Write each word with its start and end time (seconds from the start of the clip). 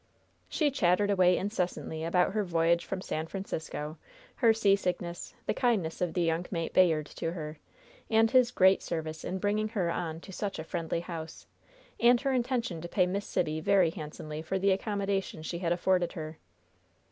She 0.49 0.71
chattered 0.71 1.11
away 1.11 1.37
incessantly 1.37 2.03
about 2.03 2.31
her 2.33 2.43
voyage 2.43 2.83
from 2.85 3.01
San 3.01 3.27
Francisco, 3.27 3.99
her 4.37 4.51
seasickness, 4.51 5.35
the 5.45 5.53
kindness 5.53 6.01
of 6.01 6.15
the 6.15 6.23
young 6.23 6.43
mate 6.49 6.73
Bayard 6.73 7.05
to 7.05 7.33
her, 7.33 7.59
and 8.09 8.31
his 8.31 8.49
great 8.49 8.81
service 8.81 9.23
in 9.23 9.37
bringing 9.37 9.67
her 9.67 9.91
on 9.91 10.19
to 10.21 10.31
such 10.31 10.57
a 10.57 10.63
friendly 10.63 11.01
house, 11.01 11.45
and 11.99 12.19
her 12.21 12.33
intention 12.33 12.81
to 12.81 12.87
pay 12.89 13.05
Miss 13.05 13.27
Sibby 13.27 13.59
very 13.61 13.91
handsomely 13.91 14.41
for 14.41 14.57
the 14.57 14.71
accommodation 14.71 15.43
she 15.43 15.59
had 15.59 15.71
afforded 15.71 16.13
her. 16.13 16.39